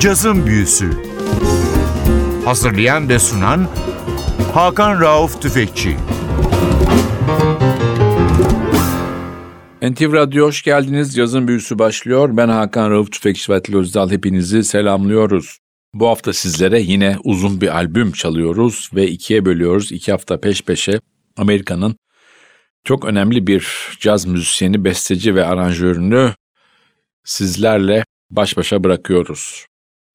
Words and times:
Cazın 0.00 0.46
Büyüsü 0.46 0.90
Hazırlayan 2.44 3.08
ve 3.08 3.18
sunan 3.18 3.68
Hakan 4.54 5.00
Rauf 5.00 5.42
Tüfekçi 5.42 5.96
NTV 9.82 10.12
Radyo 10.12 10.46
hoş 10.46 10.62
geldiniz. 10.62 11.16
Yazın 11.16 11.48
büyüsü 11.48 11.78
başlıyor. 11.78 12.36
Ben 12.36 12.48
Hakan 12.48 12.90
Rauf 12.90 13.12
Tüfekçi 13.12 13.52
ve 13.52 13.60
Özdal. 13.74 14.10
Hepinizi 14.10 14.64
selamlıyoruz. 14.64 15.58
Bu 15.94 16.08
hafta 16.08 16.32
sizlere 16.32 16.80
yine 16.80 17.16
uzun 17.24 17.60
bir 17.60 17.76
albüm 17.76 18.12
çalıyoruz 18.12 18.90
ve 18.94 19.08
ikiye 19.08 19.44
bölüyoruz. 19.44 19.92
İki 19.92 20.12
hafta 20.12 20.40
peş 20.40 20.62
peşe 20.62 21.00
Amerika'nın 21.36 21.96
çok 22.84 23.04
önemli 23.04 23.46
bir 23.46 23.68
caz 24.00 24.26
müzisyeni, 24.26 24.84
besteci 24.84 25.34
ve 25.34 25.46
aranjörünü 25.46 26.34
sizlerle 27.24 28.04
baş 28.30 28.56
başa 28.56 28.84
bırakıyoruz. 28.84 29.69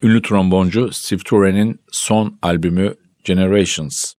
Ünlü 0.06 0.22
tromboncu 0.22 0.92
Steve 0.92 1.20
Turen'in 1.26 1.80
son 1.92 2.40
albümü 2.42 2.96
Generations. 3.24 4.14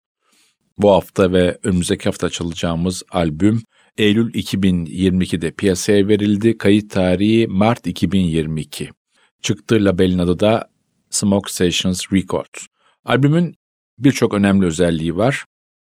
Bu 0.79 0.91
hafta 0.91 1.33
ve 1.33 1.59
önümüzdeki 1.63 2.05
hafta 2.05 2.31
çalacağımız 2.31 3.03
albüm 3.11 3.63
Eylül 3.99 4.35
2022'de 4.35 5.51
piyasaya 5.51 6.09
verildi. 6.09 6.59
Kayıt 6.59 6.91
tarihi 6.91 7.47
Mart 7.47 7.87
2022. 7.87 8.91
Çıktığı 9.43 9.85
labelin 9.85 10.19
adı 10.19 10.41
da 10.41 10.71
Smoke 11.11 11.53
Sessions 11.53 12.13
Records. 12.13 12.66
Albümün 13.05 13.55
birçok 13.99 14.35
önemli 14.35 14.66
özelliği 14.66 15.16
var. 15.16 15.45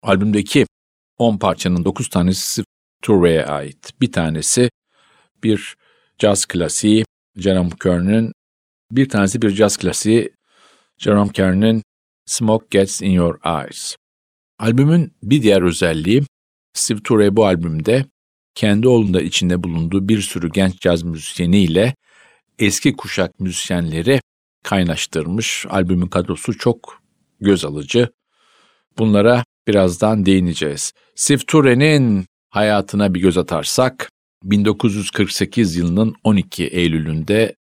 Albümdeki 0.02 0.66
10 1.18 1.38
parçanın 1.38 1.86
9 1.86 2.10
tanesi 2.10 2.64
Toure'ye 3.02 3.46
ait. 3.46 4.02
Bir 4.02 4.12
tanesi 4.12 4.70
bir 5.44 5.76
caz 6.20 6.46
klasiği 6.46 7.06
Jerome 7.36 7.70
Kern'in 7.84 8.32
bir 8.92 9.10
tanesi 9.10 9.42
bir 9.42 9.52
caz 9.52 9.78
klasiği 9.78 10.30
Jerome 10.98 11.32
Kern'in 11.32 11.84
Smoke 12.26 12.66
Gets 12.70 13.02
in 13.02 13.12
Your 13.12 13.40
Eyes. 13.46 13.96
Albümün 14.60 15.12
bir 15.24 15.42
diğer 15.42 15.62
özelliği 15.62 16.24
Steve 16.74 17.00
Ture 17.04 17.36
bu 17.36 17.46
albümde 17.46 18.06
kendi 18.56 18.88
oğlunda 18.88 19.22
içinde 19.22 19.64
bulunduğu 19.64 20.10
bir 20.10 20.22
sürü 20.22 20.50
genç 20.52 20.82
caz 20.82 21.04
müzisyeniyle 21.04 21.96
eski 22.60 22.96
kuşak 22.96 23.40
müzisyenleri 23.40 24.22
kaynaştırmış. 24.64 25.66
Albümün 25.70 26.08
kadrosu 26.08 26.58
çok 26.58 27.02
göz 27.40 27.66
alıcı. 27.66 28.10
Bunlara 28.98 29.44
birazdan 29.68 30.26
değineceğiz. 30.26 30.94
Steve 31.16 31.40
Ture'nin 31.48 32.26
hayatına 32.50 33.14
bir 33.14 33.20
göz 33.20 33.38
atarsak 33.38 34.12
1948 34.44 35.76
yılının 35.76 36.16
12 36.24 36.68
Eylül'ünde 36.68 37.56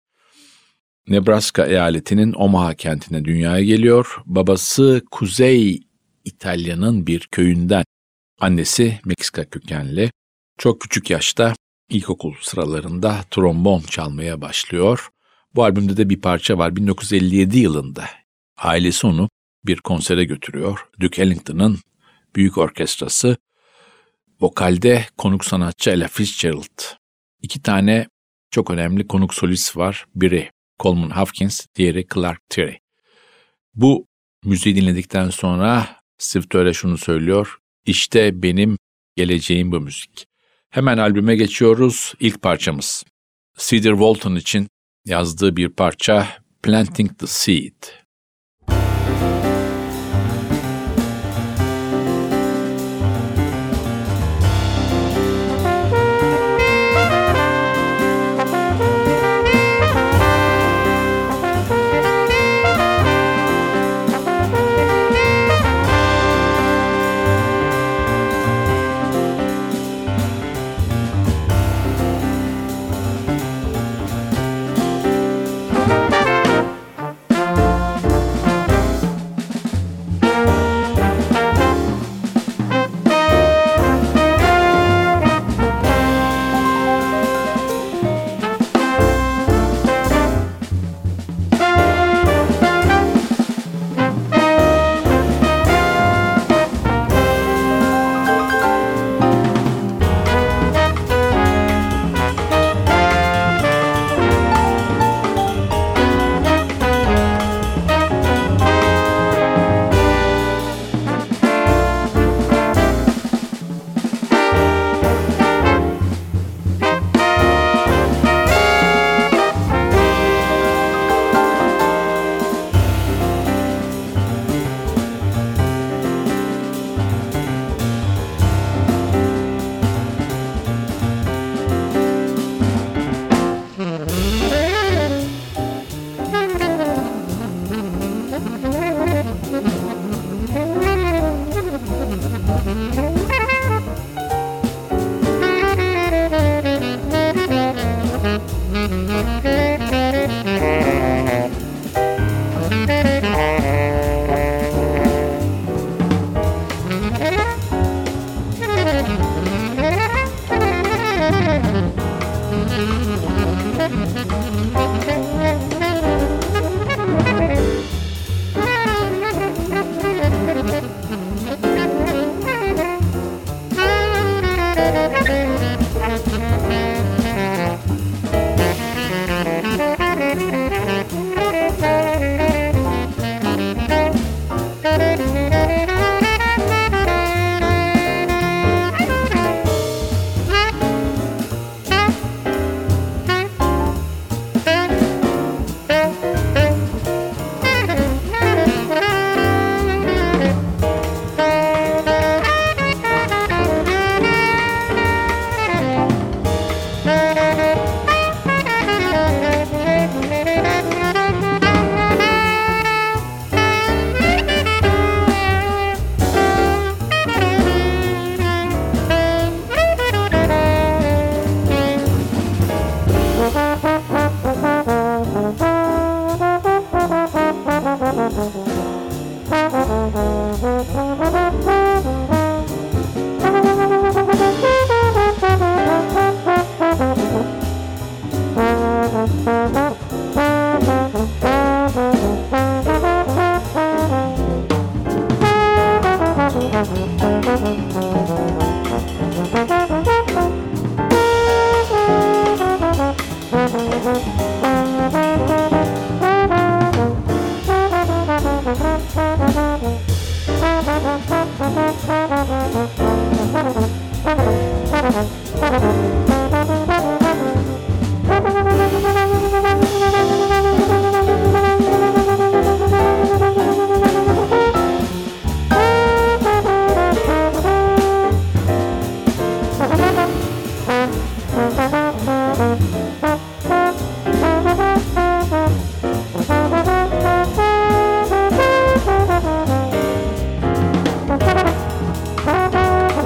Nebraska 1.08 1.66
eyaletinin 1.66 2.32
Omaha 2.32 2.74
kentine 2.74 3.24
dünyaya 3.24 3.64
geliyor. 3.64 4.22
Babası 4.26 5.02
Kuzey 5.10 5.82
İtalya'nın 6.24 7.06
bir 7.06 7.28
köyünden. 7.30 7.84
Annesi 8.40 9.00
Meksika 9.04 9.44
kökenli. 9.44 10.10
Çok 10.58 10.80
küçük 10.80 11.10
yaşta 11.10 11.54
ilkokul 11.88 12.34
sıralarında 12.40 13.20
trombon 13.30 13.80
çalmaya 13.80 14.40
başlıyor. 14.40 15.08
Bu 15.54 15.64
albümde 15.64 15.96
de 15.96 16.10
bir 16.10 16.20
parça 16.20 16.58
var. 16.58 16.76
1957 16.76 17.58
yılında 17.58 18.04
ailesi 18.56 19.06
onu 19.06 19.28
bir 19.66 19.76
konsere 19.76 20.24
götürüyor. 20.24 20.86
Duke 21.00 21.22
Ellington'ın 21.22 21.78
büyük 22.36 22.58
orkestrası. 22.58 23.36
Vokalde 24.40 25.06
konuk 25.18 25.44
sanatçı 25.44 25.90
Ella 25.90 26.08
Fitzgerald. 26.08 26.82
İki 27.42 27.62
tane 27.62 28.06
çok 28.50 28.70
önemli 28.70 29.06
konuk 29.06 29.34
solist 29.34 29.76
var. 29.76 30.06
Biri 30.14 30.50
Coleman 30.78 31.10
Hawkins, 31.10 31.66
diğeri 31.74 32.06
Clark 32.14 32.40
Terry. 32.48 32.76
Bu 33.74 34.06
müziği 34.44 34.76
dinledikten 34.76 35.30
sonra 35.30 35.88
Steve 36.18 36.44
Töre 36.46 36.74
şunu 36.74 36.98
söylüyor. 36.98 37.58
İşte 37.86 38.42
benim 38.42 38.78
geleceğim 39.16 39.72
bu 39.72 39.80
müzik. 39.80 40.26
Hemen 40.70 40.98
albüme 40.98 41.36
geçiyoruz. 41.36 42.14
İlk 42.20 42.42
parçamız. 42.42 43.04
Cedar 43.58 43.92
Walton 43.92 44.36
için 44.36 44.68
yazdığı 45.06 45.56
bir 45.56 45.68
parça 45.68 46.28
Planting 46.62 47.18
the 47.18 47.26
Seed. 47.26 47.82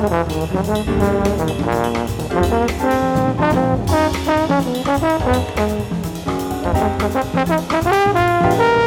Thank 0.02 0.32
you. 8.76 8.81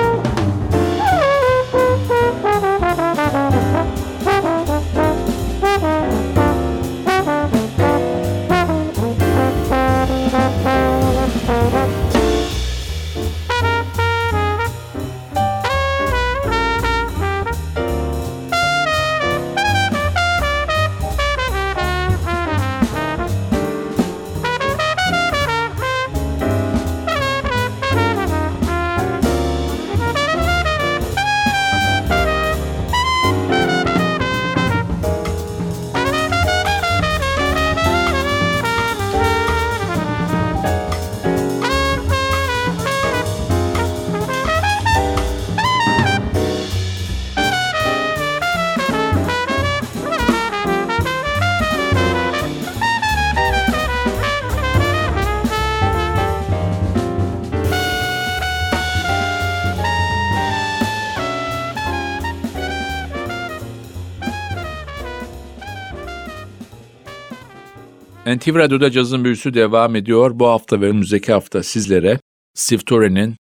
NTV 68.25 68.55
Radyo'da 68.55 68.91
cazın 68.91 69.23
büyüsü 69.23 69.53
devam 69.53 69.95
ediyor. 69.95 70.31
Bu 70.39 70.47
hafta 70.47 70.81
ve 70.81 70.85
önümüzdeki 70.85 71.31
hafta 71.31 71.63
sizlere 71.63 72.19
Steve 72.53 72.81
Torre'nin 72.81 73.35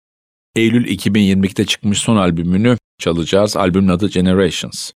Eylül 0.54 0.86
2022'de 0.86 1.66
çıkmış 1.66 1.98
son 1.98 2.16
albümünü 2.16 2.78
çalacağız. 2.98 3.56
Albümün 3.56 3.88
adı 3.88 4.08
Generations. 4.08 4.90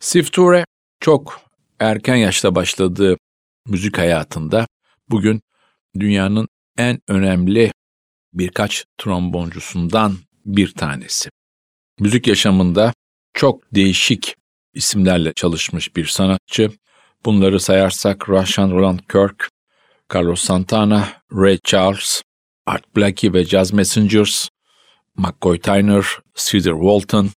Steve 0.00 0.64
çok 1.00 1.40
erken 1.80 2.16
yaşta 2.16 2.54
başladığı 2.54 3.16
müzik 3.66 3.98
hayatında 3.98 4.66
bugün 5.08 5.40
dünyanın 6.00 6.48
en 6.78 6.98
önemli 7.08 7.72
birkaç 8.32 8.84
tromboncusundan 8.98 10.16
bir 10.44 10.72
tanesi. 10.72 11.30
Müzik 12.00 12.26
yaşamında 12.26 12.92
çok 13.34 13.74
değişik 13.74 14.34
isimlerle 14.74 15.32
çalışmış 15.32 15.96
bir 15.96 16.06
sanatçı. 16.06 16.70
Bunları 17.26 17.60
sayarsak 17.60 18.28
Russian 18.28 18.70
Roland 18.70 18.98
Kirk, 18.98 19.50
Carlos 20.14 20.40
Santana, 20.40 21.08
Ray 21.32 21.58
Charles, 21.64 22.22
Art 22.66 22.96
Blakey 22.96 23.32
ve 23.32 23.44
Jazz 23.44 23.72
Messengers, 23.72 24.48
McCoy 25.16 25.58
Tyner, 25.58 26.04
Cedar 26.34 26.72
Walton, 26.72 27.30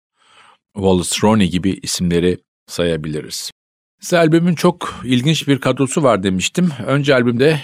Wallace 0.74 1.16
Roney 1.24 1.50
gibi 1.50 1.80
isimleri 1.82 2.38
sayabiliriz. 2.68 3.52
Size 4.00 4.18
albümün 4.18 4.56
çok 4.56 5.02
ilginç 5.04 5.48
bir 5.48 5.60
kadrosu 5.60 6.04
var 6.04 6.24
demiştim. 6.24 6.72
Önce 6.86 7.14
albümde 7.14 7.62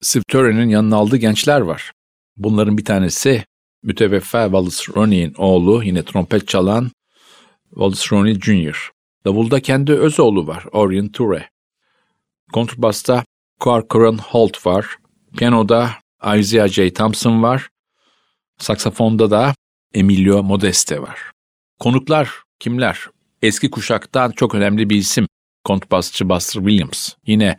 Steve 0.00 0.24
Turner'in 0.28 0.68
yanına 0.68 0.96
aldığı 0.96 1.16
gençler 1.16 1.60
var. 1.60 1.92
Bunların 2.36 2.78
bir 2.78 2.84
tanesi 2.84 3.44
müteveffa 3.82 4.44
Wallace 4.44 4.92
Roney'in 4.96 5.34
oğlu 5.38 5.84
yine 5.84 6.02
trompet 6.02 6.48
çalan 6.48 6.90
Wallace 7.70 8.04
Roney 8.12 8.40
Jr. 8.40 8.95
Davulda 9.26 9.60
kendi 9.60 9.92
öz 9.92 10.20
oğlu 10.20 10.46
var, 10.46 10.64
Orion 10.72 11.08
Ture. 11.08 11.48
Kontrbasta 12.52 13.24
Corcoran 13.60 14.18
Holt 14.18 14.66
var. 14.66 14.86
Piyanoda 15.36 15.90
Isaiah 16.36 16.68
J. 16.68 16.92
Thompson 16.92 17.42
var. 17.42 17.68
Saksafonda 18.58 19.30
da 19.30 19.54
Emilio 19.94 20.42
Modeste 20.42 21.02
var. 21.02 21.18
Konuklar 21.78 22.30
kimler? 22.60 23.06
Eski 23.42 23.70
kuşaktan 23.70 24.30
çok 24.30 24.54
önemli 24.54 24.90
bir 24.90 24.96
isim. 24.96 25.26
Kontrbasçı 25.64 26.28
Buster 26.28 26.60
Williams. 26.60 27.14
Yine 27.26 27.58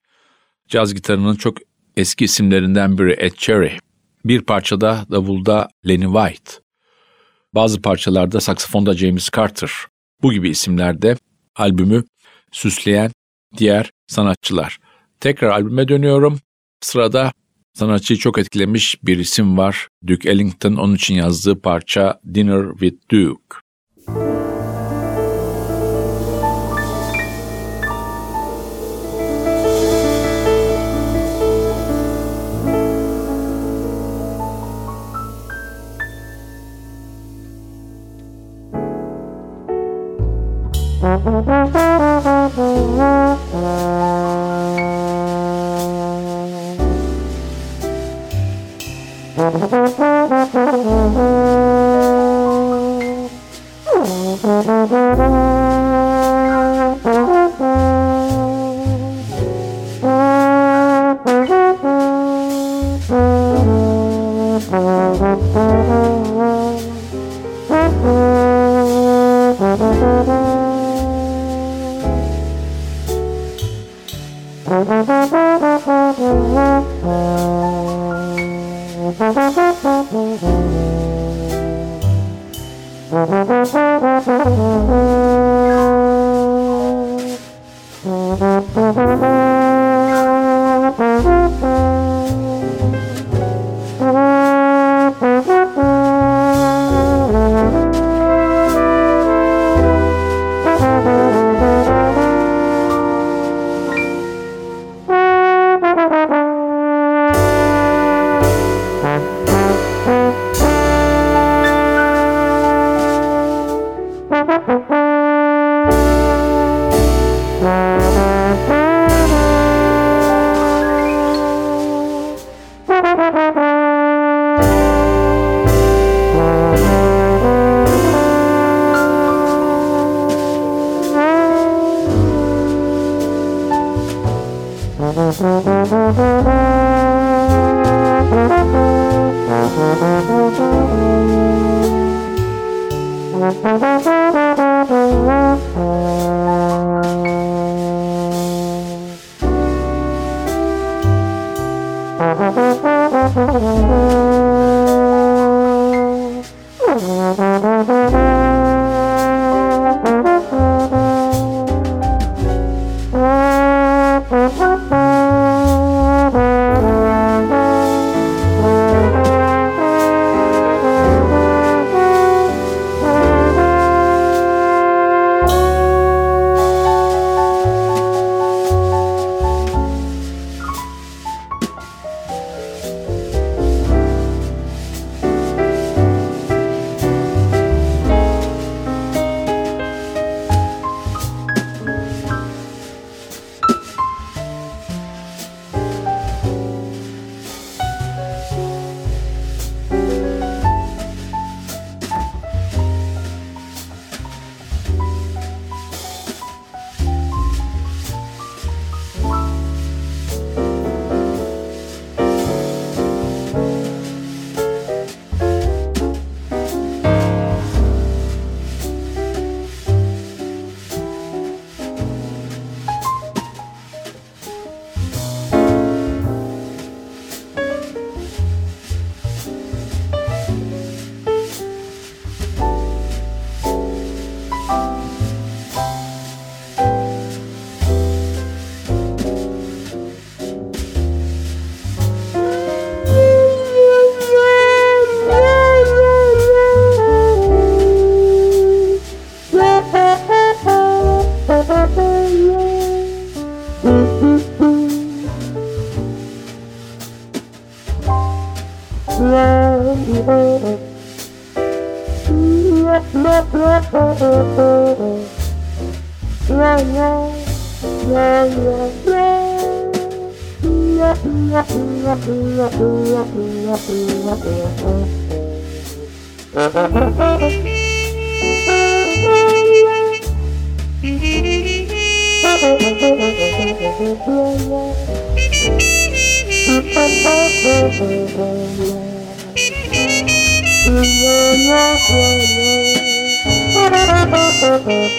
caz 0.68 0.94
gitarının 0.94 1.36
çok 1.36 1.58
eski 1.98 2.26
isimlerinden 2.26 2.98
biri 2.98 3.16
Ed 3.20 3.34
Cherry. 3.34 3.80
Bir 4.26 4.42
parçada 4.42 5.06
davulda 5.12 5.70
Lenny 5.88 6.06
White. 6.06 6.52
Bazı 7.56 7.82
parçalarda 7.82 8.42
saksafonda 8.42 8.94
James 8.94 9.30
Carter. 9.36 9.72
Bu 10.24 10.34
gibi 10.34 10.50
isimlerde 10.50 11.18
albümü 11.58 12.04
süsleyen 12.52 13.12
diğer 13.58 13.92
sanatçılar. 14.08 14.78
Tekrar 15.20 15.50
albüme 15.50 15.88
dönüyorum. 15.88 16.40
Sırada 16.82 17.32
sanatçıyı 17.74 18.20
çok 18.20 18.38
etkilemiş 18.38 19.04
bir 19.04 19.20
isim 19.20 19.58
var. 19.58 19.88
Duke 20.08 20.30
Ellington 20.30 20.76
onun 20.76 20.96
için 20.96 21.16
yazdığı 21.16 21.62
parça 21.62 22.20
Dinner 22.34 22.72
with 22.72 23.10
Duke. 23.12 23.58
Thank 24.08 24.57
Mm-hmm. 41.28 41.87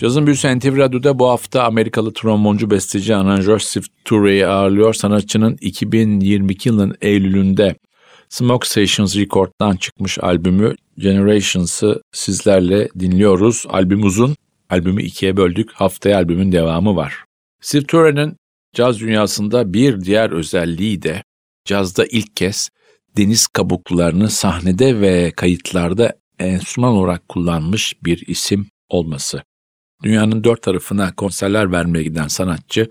Cazın 0.00 0.26
Büyüsü 0.26 0.58
NTV 0.58 0.76
Radyo'da 0.76 1.18
bu 1.18 1.28
hafta 1.28 1.62
Amerikalı 1.62 2.12
tromboncu 2.12 2.70
besteci 2.70 3.16
aranjör 3.16 3.58
Steve 3.58 3.84
Turey'i 4.04 4.46
ağırlıyor. 4.46 4.94
Sanatçının 4.94 5.58
2022 5.60 6.68
yılının 6.68 6.94
Eylül'ünde 7.00 7.76
Smoke 8.28 8.68
Stations 8.68 9.16
Record'dan 9.16 9.76
çıkmış 9.76 10.18
albümü 10.18 10.74
Generations'ı 10.98 12.02
sizlerle 12.12 12.88
dinliyoruz. 12.98 13.64
Albüm 13.68 14.04
uzun, 14.04 14.36
albümü 14.70 15.02
ikiye 15.02 15.36
böldük. 15.36 15.72
Haftaya 15.72 16.16
albümün 16.16 16.52
devamı 16.52 16.96
var. 16.96 17.14
Steve 17.60 17.84
Turey'nin 17.84 18.36
caz 18.74 19.00
dünyasında 19.00 19.72
bir 19.72 20.00
diğer 20.00 20.30
özelliği 20.30 21.02
de 21.02 21.22
cazda 21.64 22.06
ilk 22.06 22.36
kez 22.36 22.68
deniz 23.16 23.46
kabuklarını 23.46 24.30
sahnede 24.30 25.00
ve 25.00 25.32
kayıtlarda 25.36 26.12
enstrüman 26.38 26.92
olarak 26.92 27.28
kullanmış 27.28 27.94
bir 28.04 28.26
isim 28.26 28.66
olması. 28.88 29.42
Dünyanın 30.02 30.44
dört 30.44 30.62
tarafına 30.62 31.14
konserler 31.14 31.72
vermeye 31.72 32.02
giden 32.02 32.28
sanatçı, 32.28 32.90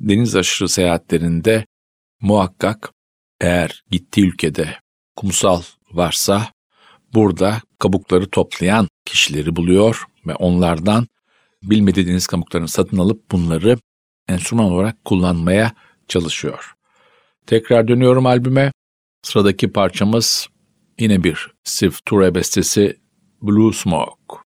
deniz 0.00 0.36
aşırı 0.36 0.68
seyahatlerinde 0.68 1.66
muhakkak 2.20 2.92
eğer 3.40 3.82
gittiği 3.90 4.26
ülkede 4.26 4.78
kumsal 5.16 5.62
varsa 5.92 6.48
burada 7.14 7.60
kabukları 7.78 8.30
toplayan 8.30 8.88
kişileri 9.04 9.56
buluyor 9.56 10.04
ve 10.26 10.34
onlardan 10.34 11.06
bilmediği 11.62 12.06
deniz 12.06 12.26
kabuklarını 12.26 12.68
satın 12.68 12.98
alıp 12.98 13.30
bunları 13.30 13.78
enstrüman 14.28 14.64
olarak 14.64 15.04
kullanmaya 15.04 15.72
çalışıyor. 16.08 16.74
Tekrar 17.46 17.88
dönüyorum 17.88 18.26
albüme. 18.26 18.72
Sıradaki 19.22 19.72
parçamız 19.72 20.48
yine 20.98 21.24
bir 21.24 21.52
Steve 21.64 21.94
Ture 22.06 22.34
bestesi 22.34 22.96
Blue 23.42 23.72
Smoke. 23.72 24.44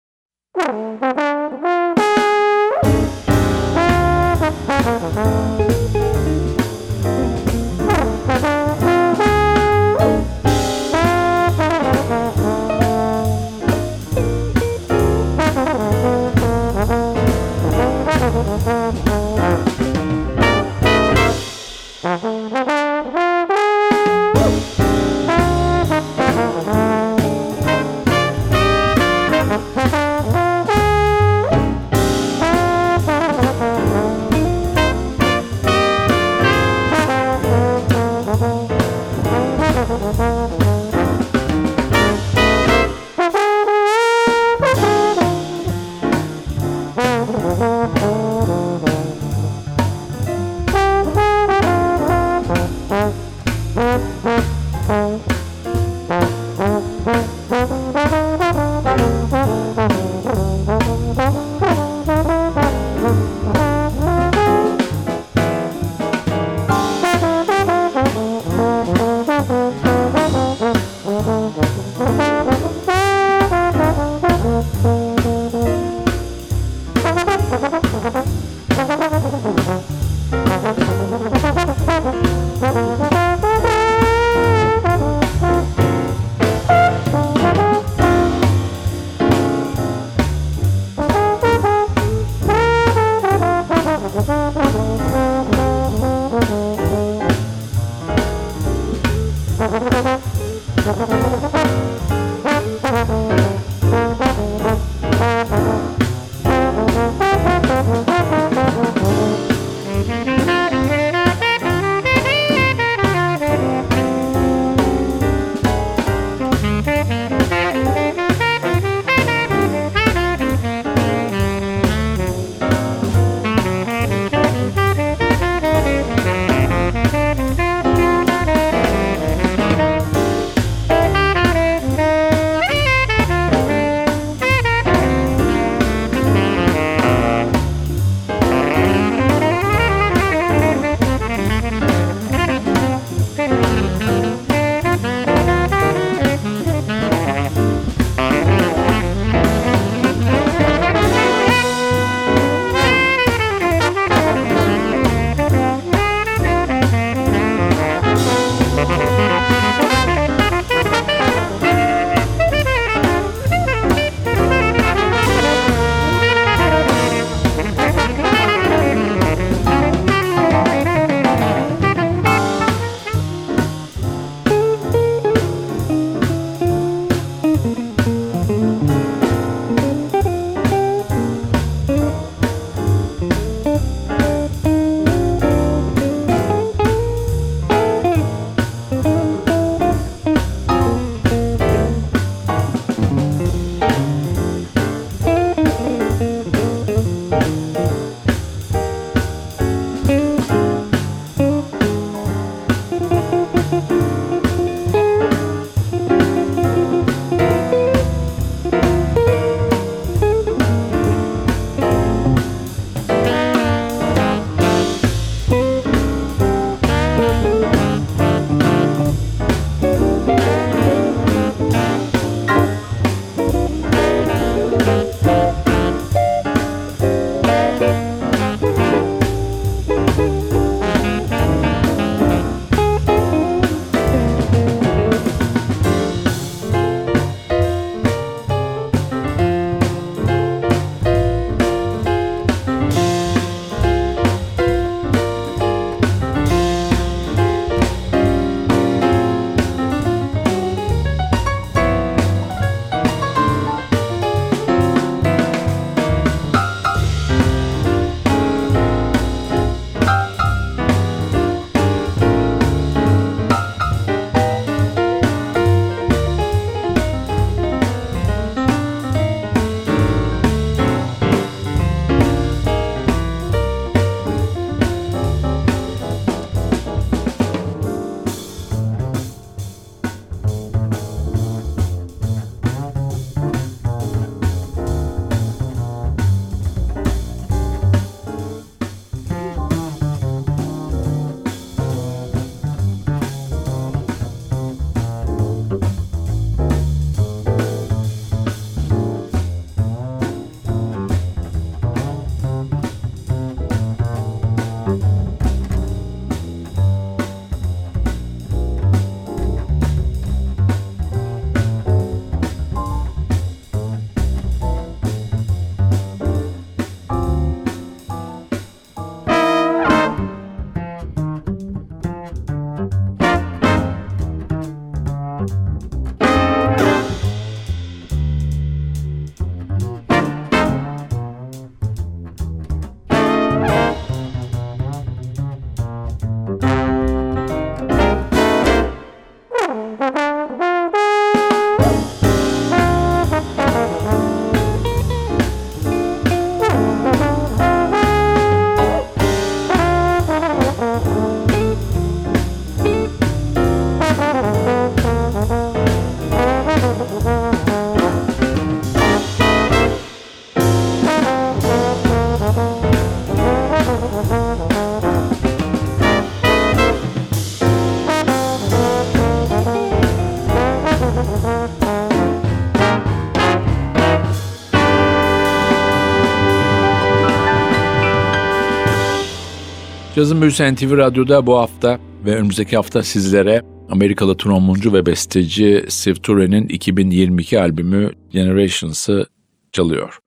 Cazın 380.16 380.42
Büyüsü 380.42 380.74
NTV 380.74 380.98
Radyo'da 380.98 381.48
bu 381.48 381.58
hafta 381.58 382.00
ve 382.26 382.36
önümüzdeki 382.36 382.76
hafta 382.76 383.04
sizlere 383.04 383.62
Amerikalı 383.90 384.38
tromboncu 384.38 384.94
ve 384.94 385.06
besteci 385.06 385.86
Steve 385.90 386.16
Ture'nin 386.16 386.68
2022 386.68 387.60
albümü 387.60 388.12
Generations'ı 388.32 389.26
çalıyor. 389.72 390.20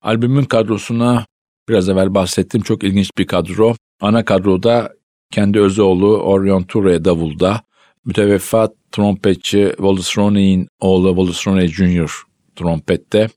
Albümün 0.00 0.44
kadrosuna 0.44 1.26
biraz 1.68 1.88
evvel 1.88 2.14
bahsettim 2.14 2.62
çok 2.62 2.84
ilginç 2.84 3.10
bir 3.18 3.26
kadro. 3.26 3.76
Ana 4.00 4.24
kadroda 4.24 4.92
kendi 5.30 5.60
özü 5.60 5.82
oğlu 5.82 6.16
Orion 6.16 6.62
Ture 6.62 7.04
davulda, 7.04 7.62
müteveffat 8.04 8.72
trompetçi 8.92 9.68
Wallace 9.76 10.10
Roney'in 10.16 10.68
oğlu 10.80 11.08
Wallace 11.08 11.50
Roney 11.50 11.68
Jr. 11.68 12.12
trompette, 12.56 13.28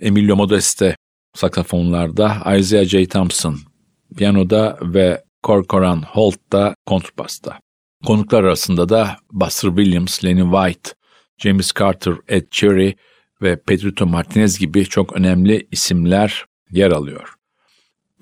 Emilio 0.00 0.36
Modeste 0.36 0.96
saksafonlarda, 1.34 2.56
Isaiah 2.58 2.84
J. 2.84 3.06
Thompson 3.06 3.71
piyanoda 4.12 4.78
ve 4.82 5.24
Corcoran 5.42 6.02
Holt 6.02 6.52
da 6.52 6.74
kontrbasta. 6.86 7.60
Konuklar 8.06 8.44
arasında 8.44 8.88
da 8.88 9.16
Buster 9.32 9.68
Williams, 9.68 10.24
Lenny 10.24 10.42
White, 10.42 10.90
James 11.38 11.72
Carter, 11.78 12.14
Ed 12.28 12.46
Cherry 12.50 12.94
ve 13.42 13.56
Pedrito 13.56 14.06
Martinez 14.06 14.58
gibi 14.58 14.84
çok 14.84 15.16
önemli 15.16 15.68
isimler 15.70 16.44
yer 16.70 16.90
alıyor. 16.90 17.34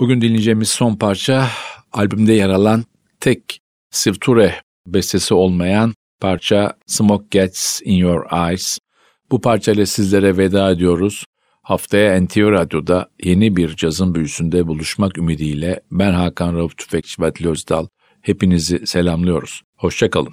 Bugün 0.00 0.20
dinleyeceğimiz 0.20 0.68
son 0.68 0.94
parça 0.96 1.48
albümde 1.92 2.32
yer 2.32 2.48
alan 2.48 2.84
tek 3.20 3.60
Steve 3.90 4.54
bestesi 4.86 5.34
olmayan 5.34 5.94
parça 6.20 6.72
Smoke 6.86 7.26
Gets 7.30 7.80
In 7.84 7.94
Your 7.94 8.48
Eyes. 8.48 8.78
Bu 9.30 9.40
parçayla 9.40 9.86
sizlere 9.86 10.36
veda 10.36 10.70
ediyoruz. 10.70 11.24
Haftaya 11.62 12.20
NTV 12.20 12.50
Radyo'da 12.50 13.10
yeni 13.24 13.56
bir 13.56 13.76
cazın 13.76 14.14
büyüsünde 14.14 14.66
buluşmak 14.66 15.18
ümidiyle 15.18 15.80
ben 15.90 16.12
Hakan 16.12 16.54
Rauf 16.54 16.76
Tüfekçi 16.76 17.22
ve 17.22 17.48
Özdal. 17.48 17.86
Hepinizi 18.20 18.86
selamlıyoruz. 18.86 19.62
Hoşçakalın. 19.76 20.32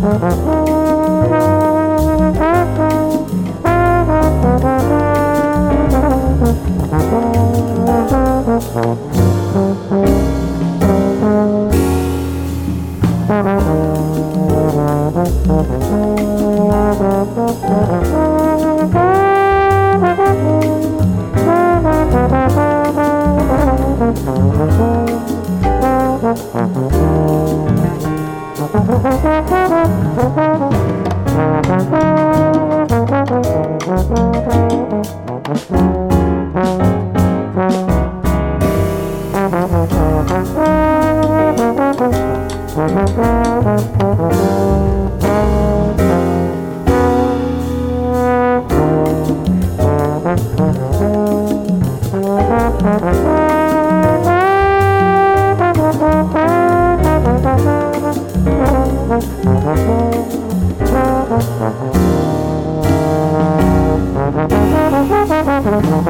Música 0.00 0.89
Mm-hmm. 65.62 66.09